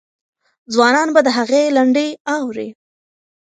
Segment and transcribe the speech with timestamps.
[0.73, 2.67] ځوانان به د هغې لنډۍ اوري.